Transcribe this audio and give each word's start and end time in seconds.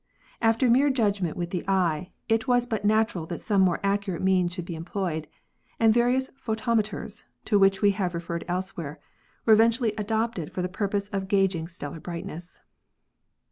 After 0.41 0.67
mere 0.67 0.89
judgment 0.89 1.37
with 1.37 1.51
the 1.51 1.63
eye, 1.67 2.09
it 2.27 2.47
was 2.47 2.65
but 2.65 2.83
natural 2.83 3.27
that 3.27 3.39
some 3.39 3.61
more 3.61 3.79
accurate 3.83 4.23
means 4.23 4.51
should 4.51 4.65
be 4.65 4.73
employed, 4.73 5.27
and 5.79 5.93
vari 5.93 6.15
ous 6.15 6.29
photometers, 6.43 7.25
to 7.45 7.59
which 7.59 7.83
we 7.83 7.91
have 7.91 8.15
referred 8.15 8.43
elsewhere, 8.47 8.99
were 9.45 9.53
eventually 9.53 9.93
adopted 9.99 10.51
for 10.51 10.63
the 10.63 10.69
purpose 10.69 11.07
of 11.09 11.27
gaging 11.27 11.67
stellar 11.67 11.99
brightness. 11.99 12.61